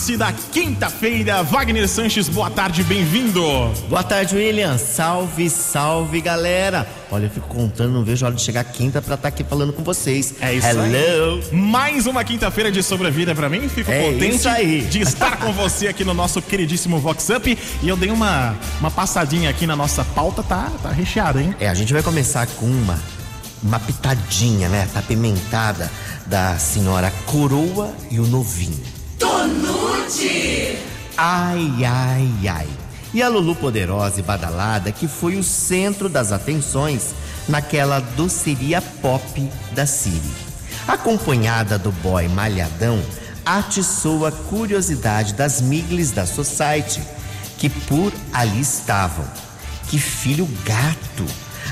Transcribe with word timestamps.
início 0.00 0.16
da 0.16 0.32
quinta-feira. 0.32 1.42
Wagner 1.42 1.86
Sanches, 1.86 2.26
boa 2.26 2.48
tarde, 2.48 2.82
bem-vindo. 2.82 3.42
Boa 3.86 4.02
tarde, 4.02 4.34
William. 4.34 4.78
Salve, 4.78 5.50
salve, 5.50 6.22
galera. 6.22 6.88
Olha, 7.10 7.24
eu 7.26 7.30
fico 7.30 7.46
contando, 7.48 7.92
não 7.92 8.02
vejo 8.02 8.24
a 8.24 8.28
hora 8.28 8.34
de 8.34 8.40
chegar 8.40 8.64
quinta 8.64 9.02
pra 9.02 9.14
estar 9.16 9.28
aqui 9.28 9.44
falando 9.44 9.74
com 9.74 9.82
vocês. 9.84 10.34
É 10.40 10.54
isso 10.54 10.66
Hello. 10.66 10.82
aí. 10.84 11.54
Mais 11.54 12.06
uma 12.06 12.24
quinta-feira 12.24 12.72
de 12.72 12.82
sobrevida 12.82 13.34
pra 13.34 13.50
mim. 13.50 13.68
Fico 13.68 13.90
É 13.90 14.04
contente 14.10 14.36
isso 14.36 14.48
aí. 14.48 14.80
de 14.82 15.02
estar 15.02 15.36
com 15.38 15.52
você 15.52 15.86
aqui 15.88 16.02
no 16.02 16.14
nosso 16.14 16.40
queridíssimo 16.40 16.98
Vox 16.98 17.28
Up. 17.28 17.58
E 17.82 17.86
eu 17.88 17.96
dei 17.96 18.10
uma, 18.10 18.56
uma 18.80 18.90
passadinha 18.90 19.50
aqui 19.50 19.66
na 19.66 19.76
nossa 19.76 20.02
pauta, 20.02 20.42
tá, 20.42 20.70
tá 20.82 20.90
recheada, 20.90 21.42
hein? 21.42 21.54
É, 21.60 21.68
a 21.68 21.74
gente 21.74 21.92
vai 21.92 22.02
começar 22.02 22.46
com 22.46 22.64
uma, 22.64 22.98
uma 23.62 23.78
pitadinha, 23.78 24.70
né? 24.70 24.88
Tá 24.94 25.02
pimentada 25.02 25.90
da 26.24 26.56
senhora 26.56 27.12
Coroa 27.26 27.92
e 28.10 28.18
o 28.18 28.26
Novinho. 28.26 28.80
Ai, 31.16 31.84
ai, 31.84 32.48
ai. 32.48 32.68
E 33.12 33.22
a 33.22 33.28
Lulu 33.28 33.54
poderosa 33.56 34.20
e 34.20 34.22
badalada 34.22 34.92
que 34.92 35.08
foi 35.08 35.36
o 35.36 35.42
centro 35.42 36.08
das 36.08 36.32
atenções 36.32 37.14
naquela 37.48 38.00
doceria 38.00 38.80
pop 38.80 39.50
da 39.72 39.86
Siri. 39.86 40.32
Acompanhada 40.86 41.78
do 41.78 41.92
boy 41.92 42.28
malhadão, 42.28 43.02
atiçou 43.44 44.26
a 44.26 44.32
curiosidade 44.32 45.34
das 45.34 45.60
miglis 45.60 46.10
da 46.10 46.26
Society, 46.26 47.02
que 47.58 47.68
por 47.68 48.12
ali 48.32 48.60
estavam. 48.60 49.24
Que 49.88 49.98
filho 49.98 50.48
gato, 50.64 51.26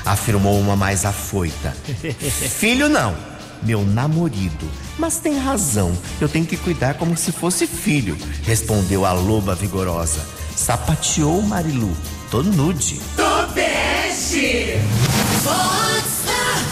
afirmou 0.05 0.59
uma 0.59 0.75
mais 0.75 1.05
afoita. 1.05 1.73
filho 2.59 2.89
não, 2.89 3.15
meu 3.63 3.85
namorado. 3.85 4.69
Mas 4.97 5.17
tem 5.17 5.37
razão, 5.37 5.91
eu 6.19 6.27
tenho 6.27 6.45
que 6.45 6.57
cuidar 6.57 6.95
como 6.95 7.15
se 7.17 7.31
fosse 7.31 7.65
filho, 7.65 8.17
respondeu 8.43 9.05
a 9.05 9.13
loba 9.13 9.55
vigorosa. 9.55 10.19
Sapateou 10.55 11.41
Marilu, 11.41 11.95
tô 12.29 12.43
nude. 12.43 12.99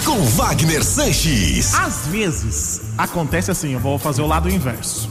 Com 0.06 0.24
Wagner 0.36 0.84
Sanches. 0.84 1.74
Às 1.74 2.08
vezes 2.08 2.82
acontece 2.98 3.52
assim, 3.52 3.74
eu 3.74 3.80
vou 3.80 3.98
fazer 3.98 4.22
o 4.22 4.28
lado 4.28 4.50
inverso. 4.50 5.10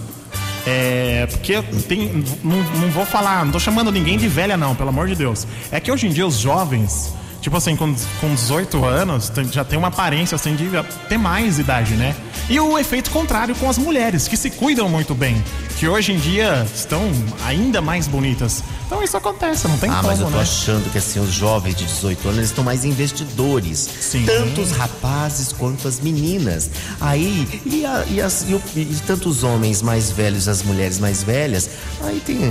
É. 0.66 1.26
Porque 1.30 1.62
tem. 1.88 2.24
Não, 2.42 2.56
não 2.56 2.90
vou 2.90 3.06
falar, 3.06 3.44
não 3.44 3.52
tô 3.52 3.60
chamando 3.60 3.92
ninguém 3.92 4.18
de 4.18 4.26
velha, 4.26 4.56
não, 4.56 4.74
pelo 4.74 4.88
amor 4.88 5.06
de 5.06 5.14
Deus. 5.14 5.46
É 5.70 5.78
que 5.78 5.90
hoje 5.92 6.08
em 6.08 6.10
dia 6.10 6.26
os 6.26 6.38
jovens, 6.38 7.12
tipo 7.46 7.56
assim, 7.58 7.76
com, 7.76 7.94
com 8.20 8.34
18 8.34 8.84
anos, 8.84 9.30
já 9.52 9.64
tem 9.64 9.78
uma 9.78 9.86
aparência 9.86 10.34
assim 10.34 10.56
de 10.56 10.68
ter 11.08 11.16
mais 11.16 11.60
idade, 11.60 11.94
né? 11.94 12.16
E 12.50 12.58
o 12.58 12.76
efeito 12.76 13.08
contrário 13.12 13.54
com 13.54 13.70
as 13.70 13.78
mulheres, 13.78 14.26
que 14.26 14.36
se 14.36 14.50
cuidam 14.50 14.88
muito 14.88 15.14
bem. 15.14 15.40
Que 15.78 15.86
hoje 15.86 16.12
em 16.12 16.18
dia 16.18 16.66
estão 16.74 17.00
ainda 17.44 17.80
mais 17.80 18.08
bonitas. 18.08 18.64
Então 18.86 19.00
isso 19.02 19.16
acontece, 19.16 19.68
não 19.68 19.78
tem 19.78 19.88
Ah, 19.90 19.96
como, 19.96 20.08
mas 20.08 20.18
eu 20.20 20.26
tô 20.26 20.32
né? 20.36 20.42
achando 20.42 20.90
que 20.90 20.98
assim, 20.98 21.20
os 21.20 21.30
jovens 21.32 21.76
de 21.76 21.84
18 21.84 22.28
anos 22.30 22.44
estão 22.46 22.64
mais 22.64 22.84
investidores. 22.84 23.88
Sim. 24.00 24.24
Tanto 24.26 24.60
os 24.62 24.72
rapazes 24.72 25.52
quanto 25.52 25.86
as 25.86 26.00
meninas. 26.00 26.68
Aí, 27.00 27.60
e, 27.64 27.84
a- 27.86 28.04
e 28.08 28.20
as- 28.20 28.44
e 28.48 28.54
o- 28.54 28.62
e 28.74 28.84
tanto 29.06 29.28
os 29.28 29.44
homens 29.44 29.82
mais 29.82 30.10
velhos 30.10 30.46
e 30.46 30.50
as 30.50 30.62
mulheres 30.62 30.98
mais 30.98 31.22
velhas. 31.22 31.68
Aí 32.02 32.20
tem 32.24 32.48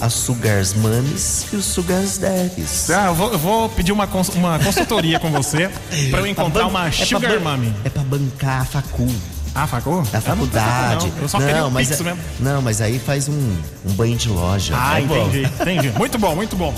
as 0.00 0.12
Sugars 0.12 0.74
Mummies 0.74 1.46
e 1.52 1.56
os 1.56 1.64
Sugars 1.64 2.18
Daddies. 2.18 2.88
Ah, 2.90 3.06
eu 3.06 3.14
vou, 3.14 3.32
eu 3.32 3.38
vou 3.38 3.68
pedir 3.68 3.92
uma, 3.92 4.06
cons- 4.06 4.30
uma 4.30 4.58
consultoria 4.58 5.18
com 5.18 5.30
você 5.30 5.68
pra 6.10 6.20
eu 6.20 6.26
encontrar 6.26 6.66
uma 6.66 6.88
é 6.88 6.90
Sugar 6.92 7.38
ban- 7.40 7.50
Mummy. 7.56 7.74
É 7.84 7.88
pra 7.90 8.02
bancar 8.02 8.62
a 8.62 8.64
facul. 8.64 9.10
Ah, 9.54 9.66
facou? 9.68 10.02
Da 10.02 10.08
Eu 10.08 10.12
não 10.14 10.20
faculdade. 10.22 11.00
tô- 11.00 11.06
não. 11.14 11.22
Eu 11.22 11.28
só 11.28 11.38
queria 11.38 11.64
o 11.66 11.70
mas, 11.70 11.90
é- 12.00 12.02
mesmo. 12.02 12.18
não, 12.40 12.60
mas 12.62 12.80
aí 12.80 12.98
faz 12.98 13.28
um, 13.28 13.56
um 13.86 13.92
banho 13.92 14.16
de 14.16 14.28
loja. 14.28 14.74
Ah, 14.76 15.00
É 15.00 15.04
bom. 15.04 15.28
entendi, 15.28 15.44
entendi. 15.60 15.90
Muito 15.98 16.18
bom, 16.18 16.34
muito 16.34 16.56
bom. 16.56 16.74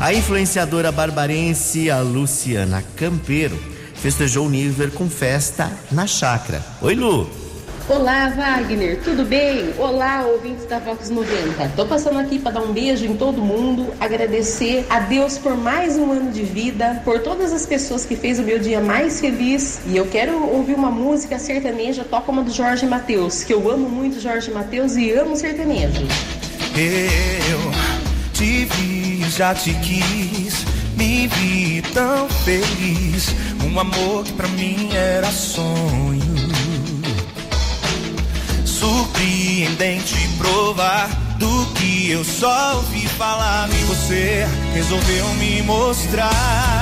A 0.00 0.12
influenciadora 0.12 0.90
barbarense, 0.90 1.88
a 1.88 2.00
Luciana 2.00 2.82
Campeiro, 2.96 3.56
festejou 3.94 4.46
o 4.46 4.50
nível 4.50 4.90
com 4.90 5.08
festa 5.08 5.70
na 5.92 6.04
chácara. 6.06 6.60
Oi, 6.82 6.94
Lu. 6.96 7.30
Olá, 7.86 8.30
Wagner, 8.30 8.98
tudo 9.04 9.26
bem? 9.26 9.74
Olá, 9.78 10.22
ouvintes 10.22 10.64
da 10.64 10.78
Vox 10.78 11.10
90. 11.10 11.68
Tô 11.76 11.84
passando 11.84 12.18
aqui 12.18 12.38
para 12.38 12.52
dar 12.52 12.62
um 12.62 12.72
beijo 12.72 13.04
em 13.04 13.14
todo 13.14 13.42
mundo, 13.42 13.92
agradecer 14.00 14.86
a 14.88 15.00
Deus 15.00 15.36
por 15.36 15.54
mais 15.54 15.94
um 15.98 16.10
ano 16.10 16.32
de 16.32 16.42
vida, 16.44 17.02
por 17.04 17.20
todas 17.20 17.52
as 17.52 17.66
pessoas 17.66 18.06
que 18.06 18.16
fez 18.16 18.38
o 18.38 18.42
meu 18.42 18.58
dia 18.58 18.80
mais 18.80 19.20
feliz. 19.20 19.82
E 19.86 19.98
eu 19.98 20.06
quero 20.06 20.32
ouvir 20.48 20.74
uma 20.74 20.90
música 20.90 21.38
sertaneja, 21.38 22.04
toca 22.04 22.32
uma 22.32 22.42
do 22.42 22.50
Jorge 22.50 22.86
Mateus, 22.86 23.44
que 23.44 23.52
eu 23.52 23.70
amo 23.70 23.86
muito 23.86 24.18
Jorge 24.18 24.50
Mateus 24.50 24.96
e 24.96 25.10
amo 25.12 25.36
sertanejo. 25.36 26.06
Eu 26.74 27.60
te 28.32 28.64
vi, 28.64 29.28
já 29.28 29.54
te 29.54 29.74
quis, 29.74 30.64
me 30.96 31.26
vi 31.26 31.82
tão 31.92 32.30
feliz. 32.30 33.34
Um 33.62 33.78
amor 33.78 34.24
que 34.24 34.32
pra 34.32 34.48
mim 34.48 34.88
era 34.94 35.30
sonho. 35.30 36.43
Surpreendente 38.94 40.14
provar 40.38 41.08
do 41.36 41.66
que 41.74 42.12
eu 42.12 42.22
só 42.22 42.76
ouvi 42.76 43.08
falar. 43.08 43.68
E 43.68 43.84
você 43.86 44.46
resolveu 44.72 45.26
me 45.34 45.62
mostrar. 45.62 46.73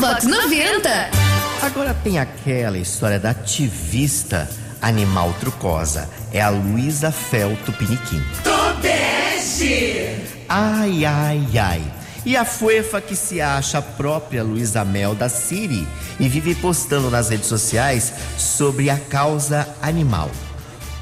Vox 0.00 0.24
90. 0.24 1.10
Agora 1.60 1.92
tem 1.92 2.20
aquela 2.20 2.78
história 2.78 3.18
da 3.18 3.30
ativista 3.30 4.48
animal 4.80 5.34
trucosa. 5.40 6.08
É 6.32 6.40
a 6.40 6.50
Luísa 6.50 7.10
Felto 7.10 7.72
Piniquim. 7.72 8.22
Ai, 10.48 11.04
ai, 11.04 11.44
ai. 11.58 11.82
E 12.24 12.36
a 12.36 12.44
fuefa 12.44 13.00
que 13.00 13.16
se 13.16 13.40
acha 13.40 13.78
a 13.78 13.82
própria 13.82 14.44
Luísa 14.44 14.84
Mel 14.84 15.16
da 15.16 15.28
Siri 15.28 15.86
e 16.20 16.28
vive 16.28 16.54
postando 16.54 17.10
nas 17.10 17.30
redes 17.30 17.48
sociais 17.48 18.12
sobre 18.38 18.90
a 18.90 18.98
causa 18.98 19.66
animal. 19.82 20.30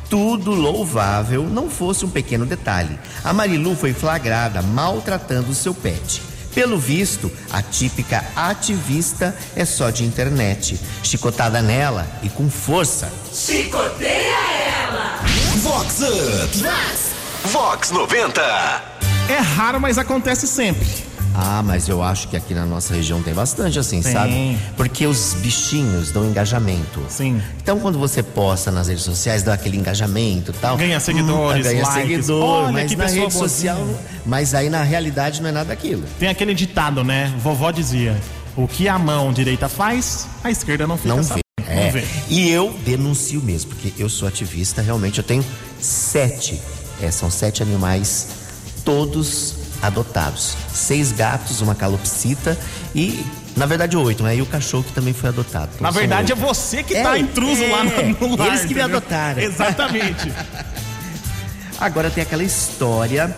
Tudo 0.09 0.53
louvável 0.53 1.43
não 1.43 1.69
fosse 1.69 2.03
um 2.07 2.11
pequeno 2.11 2.47
detalhe. 2.47 2.99
A 3.23 3.35
Marilu 3.35 3.77
foi 3.77 3.93
flagrada 3.93 4.63
maltratando 4.63 5.51
o 5.51 5.55
seu 5.55 5.75
pet. 5.75 6.23
Pelo 6.57 6.79
visto, 6.79 7.31
a 7.53 7.61
típica 7.61 8.25
ativista 8.35 9.37
é 9.55 9.67
só 9.67 9.91
de 9.91 10.05
internet. 10.05 10.81
Chicotada 11.03 11.61
nela 11.61 12.09
e 12.23 12.31
com 12.31 12.49
força. 12.49 13.13
Vox 15.57 16.01
Up. 16.01 16.63
Vox 17.51 17.91
90. 17.91 18.41
É 19.29 19.39
raro, 19.39 19.79
mas 19.79 19.99
acontece 19.99 20.47
sempre. 20.47 21.06
Ah, 21.39 21.63
mas 21.63 21.87
eu 21.89 22.03
acho 22.03 22.29
que 22.29 22.37
aqui 22.37 22.55
na 22.55 22.65
nossa 22.65 22.95
região 22.95 23.23
tem 23.23 23.35
bastante 23.35 23.79
assim, 23.79 24.01
Tem. 24.01 24.13
sabe? 24.13 24.59
Porque 24.77 25.07
os 25.07 25.35
bichinhos 25.35 26.11
dão 26.11 26.25
engajamento. 26.27 27.03
Sim. 27.11 27.43
Então 27.63 27.79
quando 27.79 27.99
você 27.99 28.23
posta 28.23 28.71
nas 28.71 28.89
redes 28.89 29.05
sociais, 29.05 29.43
dá 29.43 29.53
aquele 29.53 29.77
engajamento 29.77 30.51
e 30.51 30.55
tal. 30.55 30.77
Ganha 30.77 30.99
seguidores, 30.99 31.67
ganha 31.67 31.83
likes. 31.83 32.01
seguidor, 32.03 32.43
Olha 32.45 32.73
mas 32.73 32.93
na 32.93 33.05
rede 33.05 33.19
boazinha. 33.21 33.31
social. 33.31 33.87
Mas 34.25 34.55
aí 34.55 34.71
na 34.71 34.83
realidade 34.83 35.43
não 35.43 35.51
é 35.51 35.53
nada 35.53 35.69
daquilo. 35.69 36.05
Tem 36.19 36.29
aquele 36.29 36.55
ditado, 36.55 37.05
né? 37.05 37.33
Vovó 37.43 37.71
dizia: 37.71 38.17
o 38.57 38.67
que 38.67 38.89
a 38.89 38.99
mão 38.99 39.33
direita 39.33 39.69
faz, 39.69 40.27
a 40.43 40.51
esquerda 40.51 40.87
não 40.87 40.97
fica 40.97 41.15
Não 41.15 41.23
sabendo. 41.23 41.41
vê. 41.61 41.67
É. 41.69 41.91
vê. 41.91 42.05
E 42.31 42.49
eu 42.49 42.73
denuncio 42.85 43.43
mesmo, 43.43 43.71
porque 43.75 43.93
eu 43.99 44.09
sou 44.09 44.27
ativista, 44.27 44.81
realmente 44.81 45.19
eu 45.19 45.25
tenho 45.25 45.45
sete. 45.81 46.61
é, 47.03 47.11
são 47.11 47.31
sete 47.31 47.63
animais, 47.63 48.29
todos 48.85 49.56
adotados. 49.83 50.57
Seis 50.73 51.13
gatos, 51.13 51.61
uma 51.61 51.75
calopsita 51.75 52.57
e, 52.95 53.25
na 53.57 53.67
verdade, 53.67 53.97
oito, 53.97 54.23
né? 54.23 54.37
E 54.37 54.43
o 54.43 54.47
cachorro 54.47 54.85
que 54.85 54.93
também 54.93 55.13
foi 55.15 55.29
adotado. 55.31 55.71
Então, 55.75 55.83
Na 55.83 55.91
verdade, 55.91 56.33
é 56.33 56.35
oito. 56.35 56.45
você 56.47 56.83
que 56.83 56.95
É, 56.95 57.03
tá 57.03 57.19
intruso 57.19 57.63
é. 57.63 57.69
lá 57.69 57.85
no, 57.85 58.29
no 58.29 58.37
lar. 58.37 58.49
Eles 58.49 58.61
que 58.63 58.75
me 58.75 58.81
entendeu? 58.81 58.99
adotaram. 58.99 59.41
Exatamente. 59.43 60.33
Agora 61.79 62.11
tem 62.11 62.23
aquela 62.23 62.43
história 62.43 63.37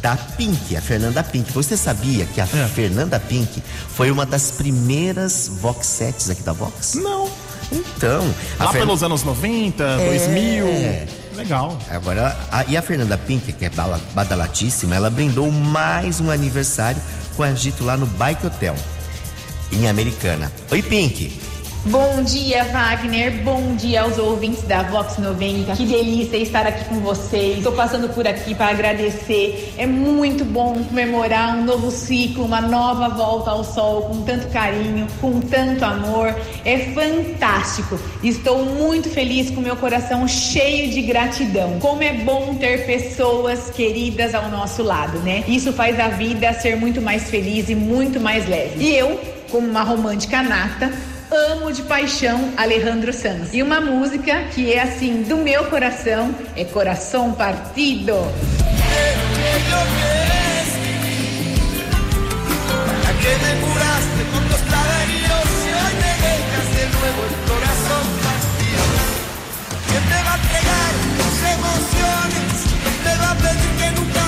da 0.00 0.16
Pink, 0.16 0.76
a 0.76 0.80
Fernanda 0.80 1.22
Pink. 1.22 1.52
Você 1.52 1.76
sabia 1.76 2.24
que 2.26 2.40
a 2.40 2.44
É. 2.44 2.68
Fernanda 2.68 3.20
Pink 3.20 3.62
foi 3.94 4.10
uma 4.10 4.24
das 4.24 4.50
primeiras 4.52 5.48
Voxettes 5.60 6.30
aqui 6.30 6.42
da 6.42 6.52
Vox? 6.52 6.94
não. 6.94 7.28
Então, 7.70 8.24
Lá 8.58 8.72
Fer- 8.72 8.80
pelos 8.80 9.02
anos 9.02 9.22
90, 9.24 9.98
2000. 9.98 10.66
Legal. 11.38 11.78
Agora, 11.88 12.36
a- 12.50 12.64
e 12.66 12.76
a 12.76 12.82
Fernanda 12.82 13.16
Pink, 13.16 13.52
que 13.52 13.64
é 13.64 13.70
badalatíssima, 14.12 14.96
ela 14.96 15.08
brindou 15.08 15.50
mais 15.52 16.20
um 16.20 16.30
aniversário 16.32 17.00
com 17.36 17.44
agito 17.44 17.84
lá 17.84 17.96
no 17.96 18.06
Bike 18.06 18.44
Hotel, 18.44 18.74
em 19.70 19.88
Americana. 19.88 20.50
Oi, 20.70 20.82
Pink. 20.82 21.40
Bom 21.86 22.22
dia, 22.24 22.64
Wagner. 22.64 23.42
Bom 23.44 23.76
dia 23.76 24.02
aos 24.02 24.18
ouvintes 24.18 24.62
da 24.64 24.82
Vox 24.82 25.16
90. 25.16 25.76
Que 25.76 25.86
delícia 25.86 26.36
estar 26.36 26.66
aqui 26.66 26.84
com 26.86 26.96
vocês. 26.96 27.58
Estou 27.58 27.72
passando 27.72 28.08
por 28.12 28.26
aqui 28.26 28.52
para 28.52 28.70
agradecer. 28.70 29.74
É 29.78 29.86
muito 29.86 30.44
bom 30.44 30.74
comemorar 30.84 31.56
um 31.56 31.64
novo 31.64 31.90
ciclo, 31.92 32.44
uma 32.44 32.60
nova 32.60 33.08
volta 33.08 33.50
ao 33.50 33.62
sol 33.62 34.02
com 34.02 34.22
tanto 34.22 34.48
carinho, 34.48 35.06
com 35.20 35.40
tanto 35.40 35.84
amor. 35.84 36.34
É 36.64 36.78
fantástico. 36.92 37.98
Estou 38.24 38.64
muito 38.64 39.08
feliz 39.08 39.48
com 39.48 39.60
meu 39.60 39.76
coração 39.76 40.26
cheio 40.26 40.90
de 40.90 41.00
gratidão. 41.02 41.78
Como 41.78 42.02
é 42.02 42.12
bom 42.12 42.56
ter 42.56 42.86
pessoas 42.86 43.70
queridas 43.70 44.34
ao 44.34 44.50
nosso 44.50 44.82
lado, 44.82 45.20
né? 45.20 45.44
Isso 45.46 45.72
faz 45.72 45.98
a 46.00 46.08
vida 46.08 46.52
ser 46.54 46.76
muito 46.76 47.00
mais 47.00 47.30
feliz 47.30 47.68
e 47.68 47.76
muito 47.76 48.18
mais 48.20 48.48
leve. 48.48 48.84
E 48.84 48.96
eu, 48.96 49.18
como 49.48 49.66
uma 49.66 49.84
romântica 49.84 50.42
nata, 50.42 50.92
amo 51.30 51.72
de 51.72 51.82
paixão 51.82 52.52
Alejandro 52.56 53.12
Sanz. 53.12 53.52
E 53.52 53.62
uma 53.62 53.80
música 53.80 54.44
que 54.54 54.72
é 54.72 54.80
assim 54.80 55.22
do 55.22 55.36
meu 55.36 55.64
coração 55.66 56.34
é 56.56 56.64
Coração 56.64 57.32
Partido. 57.32 58.14
La 63.04 63.12
que 63.20 63.32
me 63.44 63.52
curaste 63.66 64.22
con 64.32 64.42
tus 64.48 64.62
labios 64.70 65.48
y 65.66 65.70
hoy 65.78 65.94
me 66.02 66.12
dejas 66.24 66.68
de 66.76 66.84
nuevo 66.96 67.20
el 67.28 67.34
corazón 67.50 68.06
partido. 68.26 68.84
¿Quién 69.88 70.04
me 70.08 70.20
va 70.24 70.32
a 70.32 70.36
entregar 70.36 70.92
tus 71.18 71.36
emociones? 71.56 72.52
Me 73.04 73.14
va 73.22 73.30
a 73.30 73.34
pedir 73.34 73.72
que 73.78 73.88
nunca 74.00 74.27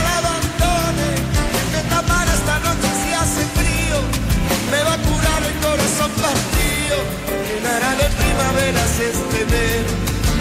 primaveras 8.71 9.01
este 9.01 9.43
enero. 9.43 9.93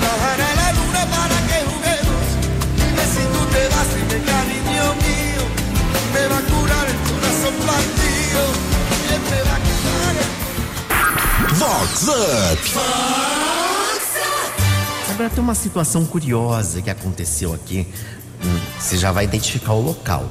Bajará 0.01 0.55
la 0.55 0.71
luna 0.73 1.05
para 1.15 1.37
que 1.47 1.59
juguemos. 1.65 2.25
Dime 2.75 3.03
si 3.13 3.23
tú 3.33 3.41
te 3.51 3.63
vas, 3.69 3.89
dime 3.95 4.17
cariño 4.25 4.85
mío. 4.95 5.43
Me 6.13 6.23
va 6.27 6.37
a 6.37 6.41
curar 6.41 6.85
el 6.87 6.99
corazón 7.09 7.55
partido. 7.65 8.41
¿Quién 9.07 9.21
me 9.23 9.39
va 9.49 9.55
a 9.55 9.59
curar 9.65 10.15
el 10.23 11.55
Vox 11.55 12.07
Up. 12.07 12.61
Agora 15.11 15.29
tem 15.29 15.43
uma 15.43 15.55
situação 15.55 16.05
curiosa 16.05 16.81
que 16.81 16.89
aconteceu 16.89 17.53
aqui. 17.53 17.87
Hum, 18.43 18.59
Você 18.79 18.97
já 18.97 19.11
vai 19.11 19.25
identificar 19.25 19.73
o 19.73 19.81
local. 19.81 20.29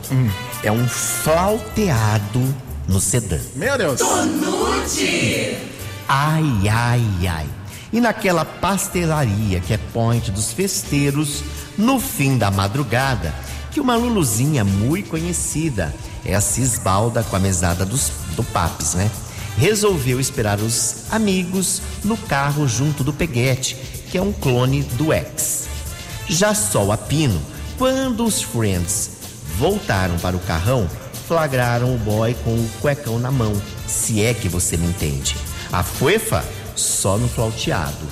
É 0.63 0.73
um 0.73 0.89
flauteado 0.89 2.55
no 2.87 3.01
sedã. 3.01 3.39
Meu 3.55 3.77
Deus. 3.77 4.01
Ai, 6.09 6.69
ai, 6.71 7.03
ai. 7.29 7.47
E 7.93 8.01
naquela 8.01 8.45
pastelaria 8.45 9.61
que 9.61 9.73
é 9.73 9.79
point 9.79 10.31
dos 10.31 10.53
festeiros, 10.53 11.43
no 11.77 11.99
fim 11.99 12.37
da 12.37 12.51
madrugada, 12.51 13.35
que 13.71 13.81
uma 13.81 13.97
luluzinha 13.97 14.65
muito 14.65 15.11
conhecida, 15.11 15.95
é 16.25 16.35
a 16.35 16.41
Cisbalda 16.41 17.23
com 17.23 17.37
a 17.37 17.39
mesada 17.39 17.87
dos, 17.87 18.11
do 18.37 18.45
Papes, 18.45 18.95
né? 18.95 19.11
Resolveu 19.57 20.21
esperar 20.21 20.61
os 20.61 21.05
amigos 21.11 21.81
no 22.05 22.17
carro 22.17 22.69
junto 22.69 23.03
do 23.03 23.13
Peguete, 23.13 23.75
que 24.11 24.19
é 24.19 24.23
um 24.23 24.33
clone 24.33 24.83
do 24.83 25.13
X. 25.13 25.69
Já 26.29 26.55
só 26.55 26.85
o 26.85 26.93
Apino, 26.93 27.41
quando 27.79 28.25
os 28.25 28.43
Friends 28.43 29.11
voltaram 29.57 30.17
para 30.19 30.37
o 30.37 30.41
carrão, 30.41 30.89
flagraram 31.27 31.95
o 31.95 31.99
boy 31.99 32.35
com 32.45 32.55
o 32.55 32.71
cuecão 32.81 33.19
na 33.19 33.31
mão, 33.31 33.53
se 33.87 34.23
é 34.23 34.35
que 34.35 34.49
você 34.49 34.77
me 34.77 34.87
entende. 34.87 35.37
A 35.73 35.83
fuefa 35.83 36.45
só 36.79 37.17
no 37.19 37.29
flauteado. 37.29 38.07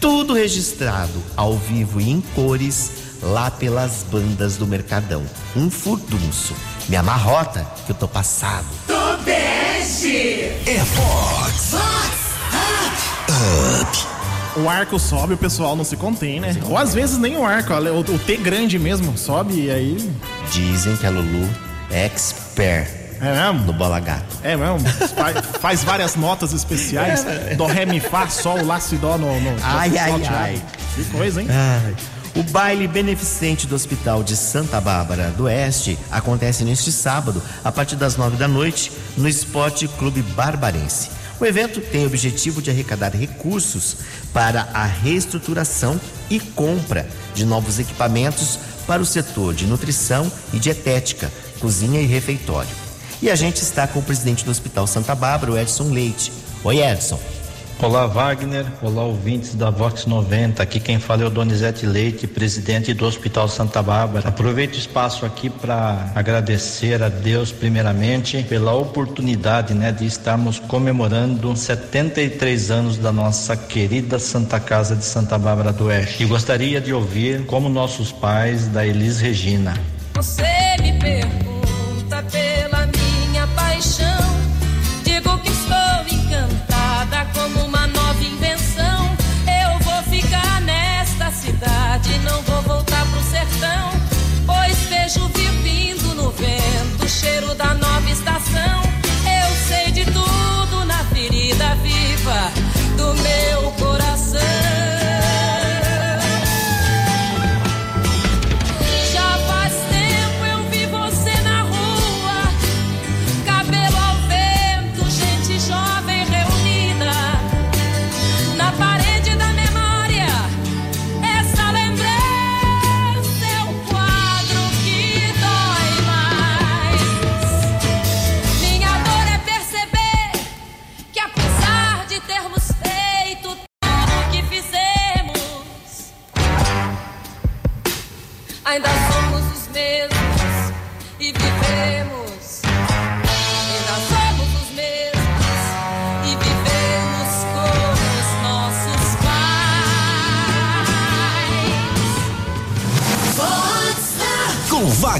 Tudo 0.00 0.34
registrado 0.34 1.22
ao 1.36 1.56
vivo 1.56 2.00
e 2.00 2.10
em 2.10 2.20
cores 2.20 2.90
lá 3.22 3.50
pelas 3.50 4.04
bandas 4.10 4.56
do 4.56 4.66
Mercadão. 4.66 5.24
Um 5.56 5.70
furdunço. 5.70 6.54
Me 6.88 6.96
amarrota 6.96 7.66
que 7.86 7.92
eu 7.92 7.96
tô 7.96 8.06
passado. 8.06 8.66
É 10.66 10.78
Vox 10.78 11.74
O 14.56 14.68
arco 14.68 14.98
sobe, 14.98 15.34
o 15.34 15.38
pessoal 15.38 15.74
não 15.74 15.84
se 15.84 15.96
contém, 15.96 16.40
né? 16.40 16.56
Ou 16.68 16.76
às 16.76 16.94
vezes 16.94 17.18
nem 17.18 17.36
o 17.36 17.44
arco, 17.44 17.72
o, 17.72 18.00
o 18.00 18.18
T 18.18 18.36
grande 18.36 18.78
mesmo 18.78 19.16
sobe 19.16 19.54
e 19.64 19.70
aí. 19.70 20.10
Dizem 20.52 20.96
que 20.96 21.06
a 21.06 21.10
Lulu 21.10 21.48
é 21.90 22.04
expert 22.04 23.03
É 23.24 23.52
mesmo? 23.52 23.66
no 23.66 23.72
bola 23.72 24.00
gato. 24.00 24.36
É 24.42 24.56
mesmo? 24.56 24.80
Faz, 24.80 25.46
faz 25.60 25.84
várias 25.84 26.16
notas 26.16 26.52
especiais. 26.52 27.24
Dó, 27.56 27.66
ré, 27.66 27.86
mi, 27.86 28.00
fá, 28.00 28.28
sol, 28.28 28.64
lá, 28.64 28.80
si, 28.80 28.96
dó 28.96 29.16
no. 29.16 29.40
no 29.40 29.52
no 29.52 29.56
Ai, 29.62 29.96
ai, 29.96 30.08
flauteado. 30.08 30.36
ai. 30.36 30.62
Que 30.94 31.04
coisa, 31.04 31.42
hein? 31.42 31.48
Ai. 31.50 31.94
O 32.36 32.42
baile 32.42 32.88
beneficente 32.88 33.66
do 33.66 33.76
Hospital 33.76 34.24
de 34.24 34.36
Santa 34.36 34.80
Bárbara 34.80 35.30
do 35.36 35.44
Oeste 35.44 35.96
acontece 36.10 36.64
neste 36.64 36.90
sábado, 36.90 37.40
a 37.62 37.70
partir 37.70 37.94
das 37.94 38.16
nove 38.16 38.36
da 38.36 38.48
noite, 38.48 38.90
no 39.16 39.28
Esporte 39.28 39.86
Clube 39.86 40.20
Barbarense. 40.20 41.10
O 41.40 41.44
evento 41.44 41.80
tem 41.80 42.04
o 42.04 42.06
objetivo 42.06 42.60
de 42.60 42.70
arrecadar 42.70 43.10
recursos 43.14 43.96
para 44.32 44.68
a 44.74 44.84
reestruturação 44.84 46.00
e 46.28 46.40
compra 46.40 47.08
de 47.34 47.44
novos 47.44 47.78
equipamentos 47.78 48.58
para 48.86 49.00
o 49.00 49.06
setor 49.06 49.54
de 49.54 49.66
nutrição 49.66 50.30
e 50.52 50.58
dietética, 50.58 51.30
cozinha 51.60 52.00
e 52.00 52.06
refeitório. 52.06 52.83
E 53.22 53.30
a 53.30 53.34
gente 53.34 53.62
está 53.62 53.86
com 53.86 53.98
o 53.98 54.02
presidente 54.02 54.44
do 54.44 54.50
Hospital 54.50 54.86
Santa 54.86 55.14
Bárbara, 55.14 55.52
o 55.52 55.58
Edson 55.58 55.90
Leite. 55.90 56.32
Oi, 56.62 56.82
Edson. 56.82 57.18
Olá, 57.80 58.06
Wagner. 58.06 58.64
Olá, 58.80 59.02
ouvintes 59.02 59.54
da 59.54 59.68
Vox 59.68 60.06
90. 60.06 60.62
Aqui 60.62 60.80
quem 60.80 60.98
fala 60.98 61.22
é 61.22 61.26
o 61.26 61.30
Donizete 61.30 61.84
Leite, 61.84 62.26
presidente 62.26 62.94
do 62.94 63.04
Hospital 63.04 63.48
Santa 63.48 63.82
Bárbara. 63.82 64.28
Aproveito 64.28 64.74
o 64.74 64.78
espaço 64.78 65.26
aqui 65.26 65.50
para 65.50 66.10
agradecer 66.14 67.02
a 67.02 67.08
Deus, 67.08 67.52
primeiramente, 67.52 68.42
pela 68.44 68.72
oportunidade 68.72 69.74
né, 69.74 69.92
de 69.92 70.06
estarmos 70.06 70.58
comemorando 70.58 71.54
73 71.54 72.70
anos 72.70 72.96
da 72.96 73.12
nossa 73.12 73.56
querida 73.56 74.18
Santa 74.18 74.58
Casa 74.58 74.96
de 74.96 75.04
Santa 75.04 75.36
Bárbara 75.36 75.72
do 75.72 75.86
Oeste. 75.86 76.22
E 76.22 76.26
gostaria 76.26 76.80
de 76.80 76.92
ouvir 76.92 77.44
como 77.46 77.68
nossos 77.68 78.10
pais, 78.12 78.66
da 78.68 78.86
Elis 78.86 79.20
Regina. 79.20 79.74
Você 80.14 80.42
me 80.80 80.98
pergunta 80.98 82.22
pela 82.30 82.53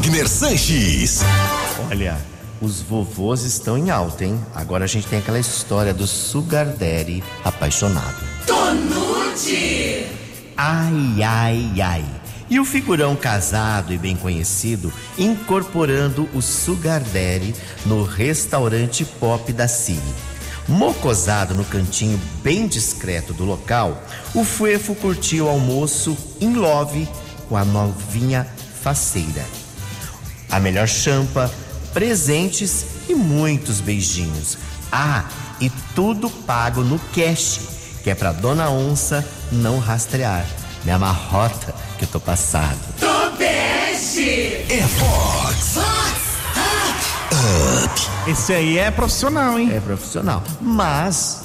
Wagner 0.05 0.29
Sanches. 0.29 1.21
Olha, 1.91 2.19
os 2.61 2.83
vovôs 2.83 3.43
estão 3.43 3.79
em 3.79 3.91
alta, 3.91 4.25
hein? 4.25 4.39
Agora 4.55 4.85
a 4.85 4.87
gente 4.87 5.07
tem 5.07 5.19
aquela 5.19 5.39
história 5.39 5.95
do 5.95 6.07
Sugar 6.07 6.67
Daddy 6.67 7.23
apaixonado. 7.45 8.17
Ai, 10.57 11.23
ai, 11.23 11.81
ai. 11.81 12.05
E 12.51 12.61
o 12.61 12.65
figurão 12.65 13.17
casado 13.17 13.93
e 13.93 13.99
bem 13.99 14.17
conhecido 14.17 14.93
incorporando 15.17 16.29
o 16.35 16.43
Sugar 16.43 17.01
Daddy 17.01 17.55
no 17.87 18.05
restaurante 18.05 19.05
pop 19.05 19.53
da 19.53 19.67
Cine. 19.67 20.15
Mocosado 20.69 21.55
no 21.55 21.65
cantinho 21.65 22.21
bem 22.43 22.67
discreto 22.67 23.33
do 23.35 23.45
local, 23.45 24.03
o 24.35 24.45
Fuefo 24.45 24.95
curtiu 24.95 25.47
o 25.47 25.49
almoço 25.49 26.17
in 26.41 26.55
love 26.55 27.09
com 27.49 27.57
a 27.57 27.65
novinha 27.65 28.47
faceira. 28.83 29.45
A 30.51 30.59
melhor 30.61 30.89
champa, 30.89 31.53
presentes 31.93 32.87
e 33.09 33.15
muitos 33.15 33.81
beijinhos. 33.81 34.57
Ah, 34.91 35.25
e 35.61 35.71
tudo 35.95 36.31
pago 36.31 36.83
no 36.83 36.99
cash, 37.15 37.61
que 38.03 38.11
é 38.11 38.15
pra 38.15 38.33
Dona 38.33 38.71
Onça 38.71 39.27
não 39.51 39.79
rastrear. 39.79 40.47
Me 40.85 40.91
amarrota 40.93 41.75
que 41.99 42.05
eu 42.05 42.09
tô 42.09 42.21
passado. 42.21 42.79
É 44.69 44.83
Fox. 44.83 45.79
Esse 48.27 48.53
aí 48.53 48.79
é 48.79 48.91
profissional, 48.91 49.59
hein? 49.59 49.71
É 49.75 49.81
profissional. 49.81 50.43
Mas 50.61 51.43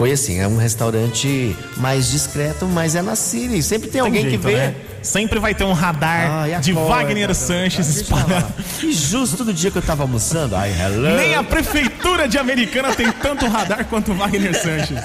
foi 0.00 0.12
assim, 0.12 0.38
é 0.38 0.48
um 0.48 0.56
restaurante 0.56 1.54
mais 1.76 2.10
discreto, 2.10 2.64
mas 2.66 2.94
é 2.94 3.02
na 3.02 3.14
Siri. 3.14 3.62
Sempre 3.62 3.90
tem 3.90 4.00
alguém 4.00 4.22
jeito, 4.22 4.38
que 4.40 4.46
vê. 4.46 4.56
né? 4.56 4.74
Sempre 5.02 5.38
vai 5.38 5.54
ter 5.54 5.64
um 5.64 5.72
radar 5.72 6.30
Ai, 6.30 6.58
de 6.60 6.72
acorda, 6.72 6.88
Wagner. 6.88 7.34
Sanches 7.34 7.86
eu 7.86 8.02
espalhado. 8.02 8.52
E 8.82 8.92
justo 8.92 9.44
no 9.44 9.52
dia 9.52 9.70
que 9.70 9.76
eu 9.76 9.82
tava 9.82 10.02
almoçando, 10.02 10.56
ai, 10.56 10.72
hello. 10.72 11.16
Nem 11.16 11.34
a 11.34 11.42
prefeitura 11.42 12.26
de 12.26 12.38
Americana 12.38 12.94
tem 12.94 13.12
tanto 13.12 13.46
radar 13.46 13.84
quanto 13.86 14.12
o 14.12 14.14
Wagner 14.14 14.54
Sanches. 14.54 14.98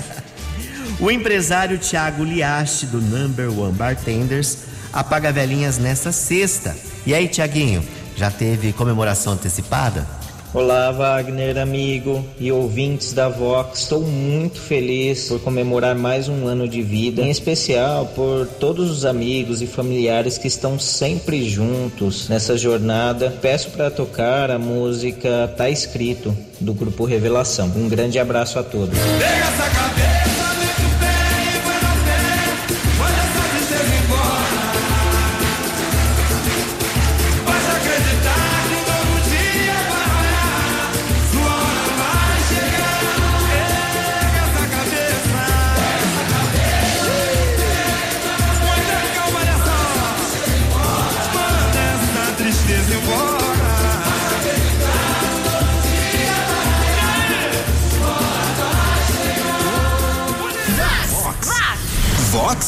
O 1.00 1.12
empresário 1.12 1.78
Thiago 1.78 2.24
Liaste, 2.24 2.86
do 2.86 3.02
Number 3.02 3.52
One 3.52 3.74
Bartenders, 3.74 4.60
apaga 4.94 5.32
velhinhas 5.32 5.78
nesta 5.78 6.12
sexta. 6.12 6.76
E 7.06 7.14
aí, 7.14 7.28
Tiaguinho, 7.28 7.84
já 8.16 8.32
teve 8.32 8.72
comemoração 8.72 9.34
antecipada? 9.34 10.08
Olá, 10.54 10.90
Wagner, 10.90 11.58
amigo 11.58 12.26
e 12.40 12.50
ouvintes 12.50 13.12
da 13.12 13.28
Vox. 13.28 13.82
Estou 13.82 14.00
muito 14.04 14.58
feliz 14.58 15.28
por 15.28 15.42
comemorar 15.42 15.96
mais 15.96 16.30
um 16.30 16.48
ano 16.48 16.66
de 16.66 16.82
vida, 16.82 17.22
em 17.22 17.30
especial 17.30 18.06
por 18.16 18.48
todos 18.48 18.90
os 18.90 19.04
amigos 19.04 19.62
e 19.62 19.68
familiares 19.68 20.38
que 20.38 20.48
estão 20.48 20.80
sempre 20.80 21.44
juntos 21.50 22.30
nessa 22.30 22.58
jornada. 22.58 23.38
Peço 23.42 23.70
para 23.72 23.92
tocar 23.92 24.50
a 24.50 24.58
música 24.58 25.54
Tá 25.58 25.70
Escrito 25.70 26.36
do 26.58 26.74
grupo 26.74 27.04
Revelação. 27.04 27.70
Um 27.76 27.90
grande 27.90 28.18
abraço 28.18 28.58
a 28.58 28.64
todos. 28.64 28.98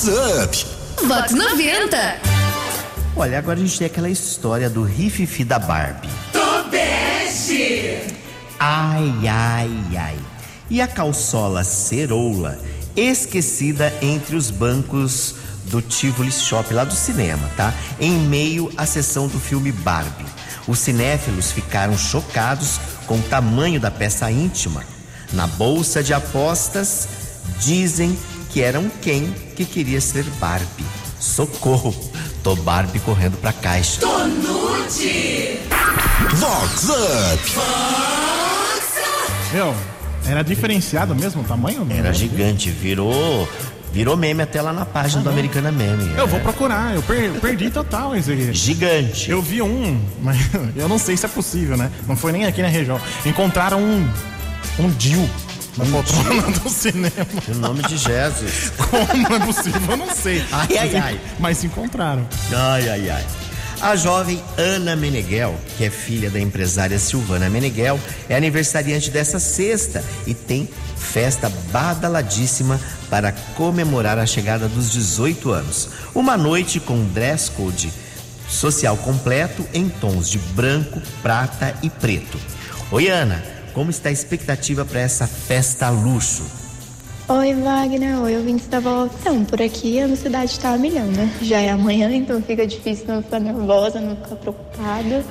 Up. 0.07 0.65
Vox 1.05 1.33
90. 1.33 1.97
Olha, 3.13 3.37
agora 3.37 3.59
a 3.59 3.61
gente 3.61 3.77
tem 3.77 3.87
aquela 3.87 4.09
história 4.09 4.69
do 4.69 4.81
rififi 4.81 5.43
da 5.43 5.59
Barbie. 5.59 6.07
Ai, 8.57 9.13
ai, 9.27 9.69
ai. 9.97 10.17
E 10.69 10.81
a 10.81 10.87
calçola 10.87 11.65
ceroula 11.65 12.57
esquecida 12.95 13.93
entre 14.01 14.37
os 14.37 14.49
bancos 14.49 15.35
do 15.65 15.81
Tivoli 15.81 16.31
Shop 16.31 16.73
lá 16.73 16.85
do 16.85 16.95
cinema, 16.95 17.49
tá? 17.57 17.73
Em 17.99 18.13
meio 18.13 18.71
à 18.77 18.85
sessão 18.85 19.27
do 19.27 19.39
filme 19.39 19.73
Barbie. 19.73 20.25
Os 20.69 20.79
cinéfilos 20.79 21.51
ficaram 21.51 21.97
chocados 21.97 22.79
com 23.05 23.17
o 23.17 23.23
tamanho 23.23 23.77
da 23.77 23.91
peça 23.91 24.31
íntima. 24.31 24.85
Na 25.33 25.47
bolsa 25.47 26.01
de 26.01 26.13
apostas, 26.13 27.09
dizem 27.59 28.17
que 28.57 28.63
era 28.63 28.79
um 28.79 28.89
Ken 28.89 29.29
que 29.55 29.63
queria 29.63 30.01
ser 30.01 30.23
Barbie. 30.39 30.83
Socorro! 31.19 31.93
Tô 32.41 32.55
Barbie 32.55 32.97
correndo 33.01 33.37
pra 33.37 33.53
caixa. 33.53 34.01
Vox 36.33 36.89
Up. 36.89 37.51
Meu, 39.53 39.75
era 40.25 40.43
diferenciado 40.43 41.13
mesmo 41.13 41.41
o 41.41 41.43
tamanho? 41.43 41.85
meu? 41.85 41.97
Era 41.97 42.11
gigante, 42.11 42.71
virou. 42.71 43.47
Virou 43.93 44.17
meme 44.17 44.41
até 44.41 44.59
lá 44.59 44.73
na 44.73 44.85
página 44.87 45.21
do 45.21 45.29
Americana 45.29 45.71
Meme. 45.71 46.11
Eu 46.17 46.25
vou 46.25 46.39
É. 46.39 46.41
procurar, 46.41 46.95
eu 46.95 47.03
per- 47.03 47.33
perdi 47.39 47.69
total 47.69 48.15
esse 48.15 48.31
aqui. 48.31 48.51
Gigante. 48.53 49.29
Eu 49.29 49.39
vi 49.39 49.61
um, 49.61 50.01
mas 50.19 50.37
eu 50.75 50.89
não 50.89 50.97
sei 50.97 51.15
se 51.15 51.27
é 51.27 51.29
possível, 51.29 51.77
né? 51.77 51.91
Não 52.07 52.15
foi 52.17 52.31
nem 52.31 52.45
aqui 52.45 52.63
na 52.63 52.69
região. 52.69 52.99
Encontraram 53.23 53.79
um. 53.79 54.09
Um 54.79 54.89
Dil 54.89 55.27
na 55.77 55.85
poltrona 55.85 56.41
do 56.59 56.69
cinema. 56.69 57.11
Em 57.47 57.53
nome 57.55 57.83
de 57.83 57.97
Jesus. 57.97 58.71
Como 58.89 59.35
é 59.35 59.39
possível? 59.45 59.81
Eu 59.91 59.97
não 59.97 60.09
sei. 60.13 60.43
Ai, 60.51 60.77
ai, 60.77 60.89
Mas- 60.91 61.03
ai. 61.03 61.19
Mas 61.39 61.57
se 61.59 61.67
encontraram. 61.67 62.27
Ai, 62.53 62.89
ai, 62.89 63.09
ai. 63.09 63.25
A 63.79 63.95
jovem 63.95 64.41
Ana 64.57 64.95
Meneghel, 64.95 65.55
que 65.77 65.85
é 65.85 65.89
filha 65.91 66.31
da 66.31 66.39
empresária 66.39 66.97
Silvana 66.97 67.47
Meneghel, 67.47 67.99
é 68.27 68.35
aniversariante 68.35 69.11
dessa 69.11 69.39
sexta 69.39 70.03
e 70.25 70.33
tem 70.33 70.67
festa 70.95 71.47
badaladíssima 71.71 72.79
para 73.07 73.31
comemorar 73.55 74.17
a 74.17 74.25
chegada 74.25 74.67
dos 74.67 74.91
18 74.91 75.51
anos. 75.51 75.89
Uma 76.15 76.35
noite 76.35 76.79
com 76.79 77.05
dress 77.09 77.51
code 77.51 77.93
social 78.49 78.97
completo 78.97 79.63
em 79.73 79.87
tons 79.89 80.27
de 80.27 80.39
branco, 80.39 80.99
prata 81.21 81.75
e 81.83 81.89
preto. 81.91 82.39
Oi, 82.89 83.07
Ana, 83.09 83.43
como 83.77 83.91
está 83.91 84.09
a 84.09 84.11
expectativa 84.11 84.83
para 84.83 85.01
essa 85.01 85.27
festa 85.27 85.87
luxo? 85.91 86.43
Oi, 87.27 87.53
Wagner. 87.53 88.19
Oi, 88.23 88.35
ouvintes 88.35 88.65
da 88.65 88.79
volta. 88.79 89.13
Então, 89.21 89.45
por 89.45 89.61
aqui 89.61 89.99
a 89.99 90.05
ansiedade 90.05 90.59
tá 90.59 90.73
a 90.73 90.77
milhão, 90.79 91.05
né? 91.05 91.31
Já 91.43 91.59
é 91.59 91.69
amanhã, 91.69 92.11
então 92.11 92.41
fica 92.41 92.65
difícil 92.65 93.05
não 93.07 93.21
ficar 93.21 93.39
nervosa, 93.39 94.01
não 94.01 94.15
ficar 94.15 94.35
preocupada. 94.37 94.66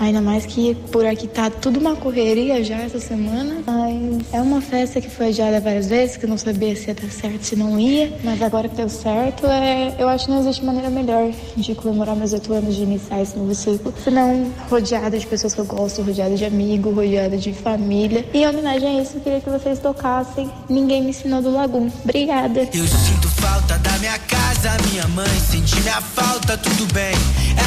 Ainda 0.00 0.20
mais 0.20 0.46
que 0.46 0.74
por 0.90 1.04
aqui 1.04 1.26
tá 1.26 1.50
tudo 1.50 1.80
uma 1.80 1.96
correria 1.96 2.62
já 2.64 2.76
essa 2.76 2.98
semana. 3.00 3.62
Mas 3.66 4.32
é 4.32 4.40
uma 4.40 4.60
festa 4.60 5.00
que 5.00 5.10
foi 5.10 5.28
adiada 5.28 5.60
várias 5.60 5.88
vezes, 5.88 6.16
que 6.16 6.24
eu 6.24 6.28
não 6.28 6.38
sabia 6.38 6.74
se 6.74 6.88
ia 6.88 6.94
dar 6.94 7.10
certo, 7.10 7.42
se 7.42 7.56
não 7.56 7.78
ia. 7.78 8.12
Mas 8.22 8.40
agora 8.42 8.68
que 8.68 8.76
deu 8.76 8.88
certo, 8.88 9.46
é... 9.46 9.94
eu 9.98 10.08
acho 10.08 10.26
que 10.26 10.30
não 10.30 10.40
existe 10.40 10.64
maneira 10.64 10.90
melhor 10.90 11.30
de 11.56 11.74
comemorar 11.74 12.16
meus 12.16 12.32
oito 12.32 12.52
anos 12.52 12.74
de 12.74 12.82
iniciar 12.82 13.22
esse 13.22 13.36
novo 13.36 13.54
ciclo. 13.54 13.92
Senão, 14.02 14.52
rodeada 14.68 15.18
de 15.18 15.26
pessoas 15.26 15.54
que 15.54 15.60
eu 15.60 15.66
gosto, 15.66 16.02
rodeada 16.02 16.34
de 16.34 16.44
amigos, 16.44 16.94
rodeada 16.94 17.36
de 17.36 17.52
família. 17.52 18.24
E 18.32 18.38
em 18.38 18.46
homenagem 18.46 18.98
a 18.98 19.02
isso, 19.02 19.16
eu 19.16 19.20
queria 19.20 19.40
que 19.40 19.50
vocês 19.50 19.78
tocassem 19.78 20.50
Ninguém 20.68 21.02
Me 21.02 21.10
Ensinou 21.10 21.42
do 21.42 21.50
Lagoon. 21.50 21.90
Obrigada. 22.04 22.60
Eu 22.72 22.86
sinto 22.86 23.25
falta 23.40 23.78
da 23.78 23.92
minha 23.98 24.18
casa, 24.18 24.76
minha 24.90 25.06
mãe. 25.08 25.40
Senti 25.50 25.80
minha 25.80 26.00
falta, 26.00 26.56
tudo 26.56 26.92
bem. 26.92 27.14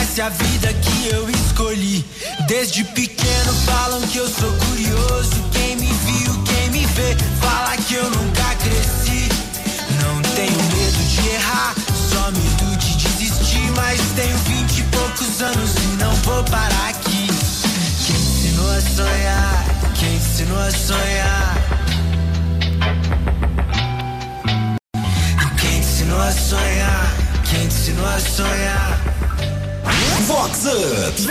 Essa 0.01 0.21
é 0.21 0.25
a 0.25 0.29
vida 0.29 0.73
que 0.73 1.07
eu 1.07 1.29
escolhi. 1.29 2.05
Desde 2.47 2.83
pequeno 2.83 3.53
falam 3.65 4.01
que 4.01 4.17
eu 4.17 4.27
sou 4.29 4.51
curioso. 4.53 5.43
Quem 5.51 5.75
me 5.75 5.91
viu, 5.91 6.43
quem 6.43 6.69
me 6.71 6.85
vê, 6.85 7.15
fala 7.41 7.75
que 7.77 7.95
eu 7.95 8.09
nunca 8.09 8.55
cresci. 8.55 9.29
Não 10.01 10.21
tenho 10.35 10.63
medo 10.75 11.07
de 11.07 11.27
errar, 11.29 11.75
só 12.11 12.31
medo 12.31 12.77
de 12.77 12.95
desistir. 12.97 13.71
Mas 13.75 13.99
tenho 14.15 14.38
vinte 14.39 14.79
e 14.79 14.83
poucos 14.83 15.41
anos 15.41 15.71
e 15.75 16.03
não 16.03 16.13
vou 16.23 16.43
parar 16.45 16.89
aqui. 16.89 17.27
Quem 18.05 18.15
ensinou 18.15 18.71
a 18.71 18.81
sonhar? 18.81 19.65
Quem 19.95 20.15
ensinou 20.15 20.59
a 20.59 20.71
sonhar? 20.71 21.78
A 26.29 26.31
sonhar? 26.31 27.15
Quem 27.50 27.65
ensinou 27.65 28.05
a 28.05 28.19
sonhar? 28.19 29.01
Vox 30.27 30.65
Up. 30.67 31.27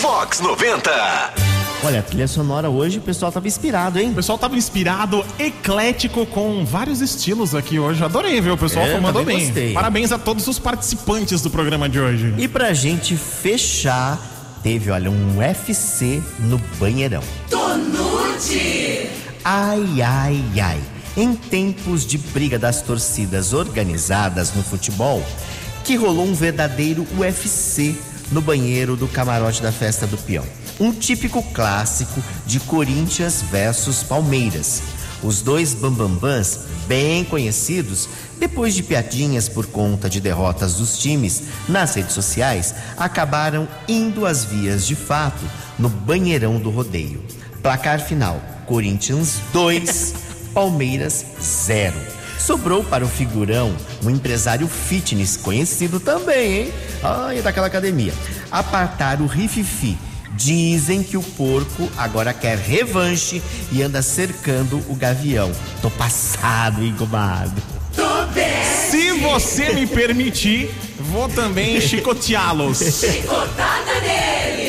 Vox 0.00 0.40
90. 0.40 0.90
Olha, 1.82 1.98
a 1.98 2.02
trilha 2.02 2.28
sonora 2.28 2.70
hoje 2.70 2.98
o 2.98 3.00
pessoal 3.02 3.32
tava 3.32 3.48
inspirado, 3.48 3.98
hein? 3.98 4.10
O 4.12 4.14
pessoal 4.14 4.38
tava 4.38 4.54
inspirado, 4.56 5.24
eclético, 5.36 6.24
com 6.26 6.64
vários 6.64 7.00
estilos 7.00 7.56
aqui 7.56 7.80
hoje. 7.80 8.04
Adorei, 8.04 8.40
viu? 8.40 8.54
O 8.54 8.56
pessoal 8.58 8.86
É, 8.86 9.00
mandou 9.00 9.24
bem. 9.24 9.46
gostei. 9.46 9.72
Parabéns 9.72 10.12
a 10.12 10.18
todos 10.18 10.46
os 10.46 10.60
participantes 10.60 11.42
do 11.42 11.50
programa 11.50 11.88
de 11.88 11.98
hoje. 11.98 12.32
E 12.38 12.46
pra 12.46 12.72
gente 12.72 13.16
fechar, 13.16 14.16
teve, 14.62 14.92
olha, 14.92 15.10
um 15.10 15.38
UFC 15.38 16.22
no 16.38 16.58
banheirão. 16.78 17.22
Ai, 19.44 20.02
ai, 20.02 20.44
ai. 20.62 20.80
Em 21.16 21.34
tempos 21.34 22.06
de 22.06 22.18
briga 22.18 22.58
das 22.58 22.82
torcidas 22.82 23.52
organizadas 23.52 24.54
no 24.54 24.62
futebol, 24.62 25.22
que 25.84 25.96
rolou 25.96 26.26
um 26.26 26.34
verdadeiro 26.34 27.06
UFC 27.16 27.94
no 28.32 28.40
banheiro 28.40 28.96
do 28.96 29.06
camarote 29.06 29.62
da 29.62 29.70
festa 29.70 30.06
do 30.06 30.16
peão. 30.16 30.44
Um 30.80 30.92
típico 30.92 31.42
clássico 31.52 32.22
de 32.46 32.58
Corinthians 32.60 33.42
versus 33.42 34.02
Palmeiras. 34.02 34.82
Os 35.22 35.40
dois 35.40 35.72
bambambãs, 35.72 36.60
bem 36.86 37.24
conhecidos, 37.24 38.08
depois 38.38 38.74
de 38.74 38.82
piadinhas 38.82 39.48
por 39.48 39.66
conta 39.66 40.10
de 40.10 40.20
derrotas 40.20 40.74
dos 40.74 40.98
times 40.98 41.44
nas 41.68 41.94
redes 41.94 42.12
sociais, 42.12 42.74
acabaram 42.96 43.66
indo 43.88 44.26
às 44.26 44.44
vias 44.44 44.86
de 44.86 44.94
fato 44.94 45.42
no 45.78 45.88
banheirão 45.88 46.58
do 46.58 46.70
rodeio. 46.70 47.22
Placar 47.62 48.00
final: 48.00 48.42
Corinthians 48.66 49.40
2, 49.52 50.14
Palmeiras 50.54 51.26
0. 51.42 51.94
Sobrou 52.38 52.84
para 52.84 53.04
o 53.04 53.08
figurão, 53.08 53.74
um 54.04 54.10
empresário 54.10 54.68
fitness 54.68 55.36
conhecido 55.36 55.98
também, 55.98 56.52
hein? 56.52 56.72
Ai, 57.02 57.38
é 57.38 57.42
daquela 57.42 57.66
academia. 57.66 58.14
Apartar 58.50 59.20
o 59.20 59.26
rififi. 59.26 59.98
Dizem 60.36 61.02
que 61.02 61.16
o 61.16 61.22
porco 61.22 61.88
agora 61.96 62.32
quer 62.32 62.58
revanche 62.58 63.42
e 63.70 63.82
anda 63.82 64.02
cercando 64.02 64.82
o 64.88 64.94
gavião. 64.94 65.50
Tô 65.80 65.90
passado, 65.90 66.82
hein, 66.82 66.94
comadre? 66.96 67.62
Se 68.90 69.12
você 69.12 69.72
me 69.72 69.86
permitir, 69.86 70.70
vou 70.98 71.28
também 71.28 71.80
chicoteá-los. 71.82 72.78
Chicotada! 72.78 73.93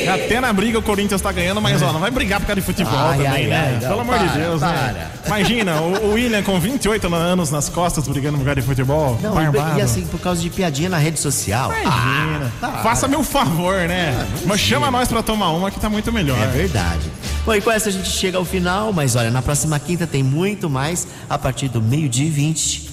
Até 0.07 0.39
na 0.41 0.51
briga 0.53 0.79
o 0.79 0.81
Corinthians 0.81 1.21
tá 1.21 1.31
ganhando, 1.31 1.61
mas 1.61 1.81
ó, 1.81 1.91
não 1.91 1.99
vai 1.99 2.11
brigar 2.11 2.39
por 2.39 2.47
causa 2.47 2.61
de 2.61 2.65
futebol 2.65 2.93
Ai, 2.97 3.17
também, 3.17 3.27
ai, 3.31 3.43
né? 3.47 3.57
ai, 3.65 3.73
não, 3.73 3.89
Pelo 3.89 4.01
amor 4.01 4.19
de 4.19 4.25
para, 4.25 4.37
Deus, 4.37 4.61
né? 4.61 5.09
para. 5.23 5.37
Imagina, 5.37 5.81
o, 5.81 6.05
o 6.07 6.13
William 6.13 6.43
com 6.43 6.59
28 6.59 7.13
anos 7.13 7.51
nas 7.51 7.69
costas 7.69 8.07
brigando 8.07 8.37
por 8.37 8.45
causa 8.45 8.61
de 8.61 8.67
futebol. 8.67 9.17
Não, 9.21 9.33
barbado. 9.33 9.79
e 9.79 9.81
assim, 9.81 10.05
por 10.05 10.19
causa 10.19 10.41
de 10.41 10.49
piadinha 10.49 10.89
na 10.89 10.97
rede 10.97 11.19
social. 11.19 11.71
Imagina. 11.71 12.51
Ah, 12.61 12.79
Faça 12.83 13.07
meu 13.07 13.23
favor, 13.23 13.87
né? 13.87 14.13
não 14.41 14.47
mas 14.47 14.59
chama 14.59 14.89
nós 14.91 15.07
pra 15.07 15.21
tomar 15.23 15.51
uma 15.51 15.71
que 15.71 15.79
tá 15.79 15.89
muito 15.89 16.11
melhor. 16.11 16.37
É 16.41 16.47
verdade. 16.47 17.09
Bom, 17.45 17.53
e 17.53 17.61
com 17.61 17.71
essa 17.71 17.89
a 17.89 17.91
gente 17.91 18.09
chega 18.09 18.37
ao 18.37 18.45
final, 18.45 18.91
mas 18.91 19.15
olha, 19.15 19.29
na 19.29 19.41
próxima 19.41 19.79
quinta 19.79 20.07
tem 20.07 20.23
muito 20.23 20.69
mais 20.69 21.07
a 21.29 21.37
partir 21.37 21.67
do 21.67 21.81
meio-dia 21.81 22.25
e 22.25 22.29
20 22.29 22.84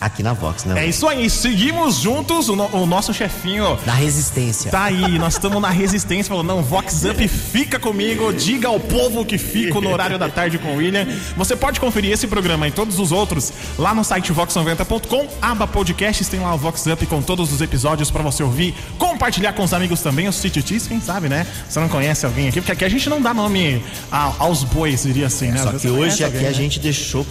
aqui 0.00 0.22
na 0.22 0.32
Vox, 0.32 0.64
né? 0.64 0.84
É 0.84 0.86
isso 0.88 1.06
aí, 1.08 1.28
seguimos 1.30 1.96
juntos. 2.00 2.48
O, 2.48 2.56
no- 2.56 2.68
o 2.76 2.86
nosso 2.86 3.12
chefinho 3.14 3.78
Na 3.86 3.94
resistência. 3.94 4.70
tá 4.70 4.84
aí, 4.84 5.18
nós 5.18 5.34
estamos 5.34 5.60
na 5.60 5.70
resistência. 5.70 6.28
Falou, 6.28 6.42
não, 6.44 6.62
Vox 6.62 7.04
Up 7.04 7.26
fica 7.28 7.78
comigo. 7.78 8.32
Diga 8.32 8.68
ao 8.68 8.78
povo 8.78 9.24
que 9.24 9.38
fico 9.38 9.80
no 9.80 9.90
horário 9.90 10.18
da 10.18 10.28
tarde 10.28 10.58
com 10.58 10.74
o 10.74 10.76
William. 10.76 11.06
Você 11.36 11.56
pode 11.56 11.80
conferir 11.80 12.12
esse 12.12 12.26
programa 12.26 12.68
e 12.68 12.70
todos 12.70 12.98
os 12.98 13.12
outros 13.12 13.52
lá 13.78 13.94
no 13.94 14.04
site 14.04 14.32
vox90.com. 14.32 15.26
Aba 15.40 15.66
podcasts, 15.66 16.28
tem 16.28 16.40
lá 16.40 16.54
o 16.54 16.58
Vox 16.58 16.84
Up 16.86 17.04
com 17.06 17.22
todos 17.22 17.52
os 17.52 17.60
episódios 17.60 18.10
pra 18.10 18.22
você 18.22 18.42
ouvir. 18.42 18.74
Compartilhar 18.98 19.52
com 19.54 19.62
os 19.64 19.72
amigos 19.72 20.00
também, 20.00 20.28
os 20.28 20.40
tititis, 20.40 20.86
quem 20.86 21.00
sabe, 21.00 21.28
né? 21.28 21.46
Você 21.68 21.80
não 21.80 21.88
conhece 21.88 22.26
alguém 22.26 22.48
aqui, 22.48 22.60
porque 22.60 22.72
aqui 22.72 22.84
a 22.84 22.88
gente 22.88 23.08
não 23.08 23.20
dá 23.20 23.32
nome 23.32 23.82
a- 24.10 24.32
aos 24.38 24.62
bois, 24.64 25.02
diria 25.04 25.26
assim, 25.26 25.48
né? 25.50 25.58
Só 25.62 25.72
que 25.72 25.88
hoje 25.88 26.22
aqui 26.22 26.36
alguém, 26.36 26.40
a 26.46 26.50
né? 26.50 26.52
gente 26.54 26.78
deixou. 26.78 27.26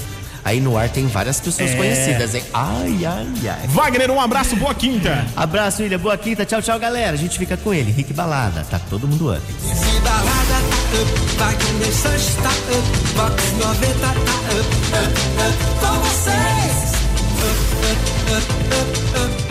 Aí 0.46 0.62
no 0.62 0.78
ar 0.78 0.88
tem 0.90 1.08
várias 1.08 1.40
pessoas 1.42 1.72
É. 1.72 1.76
conhecidas, 1.76 2.36
hein? 2.36 2.44
Ai, 2.54 3.04
ai, 3.04 3.28
ai. 3.50 3.68
Wagner, 3.70 4.12
um 4.12 4.22
abraço, 4.22 4.56
boa 4.56 4.76
quinta. 4.76 5.26
Abraço, 5.36 5.82
William. 5.82 5.98
Boa 5.98 6.16
quinta. 6.18 6.46
Tchau, 6.46 6.62
tchau, 6.62 6.78
galera. 6.80 7.14
A 7.14 7.18
gente 7.18 7.38
fica 7.40 7.58
com 7.58 7.74
ele. 7.74 7.92
Rick 7.92 8.14
Balada. 8.14 8.64
Tá 8.70 8.80
todo 8.90 9.08
mundo 9.08 9.34
up. 9.34 9.42
Se 9.60 10.00
balada 10.02 10.26
tá 10.46 11.02
up, 11.02 11.36
Wagner 11.38 11.92
Sanches 11.94 12.36
tá 12.36 12.50
up, 12.50 13.08
Vox 13.16 13.44
90 13.60 14.00
tá 14.00 14.12
up, 14.12 14.20
up, 14.94 15.16
up, 15.42 15.58
com 15.82 16.00
vocês. 16.00 16.94
Up, 17.42 17.60
up, 17.92 18.38
up, 18.38 19.26
up, 19.26 19.45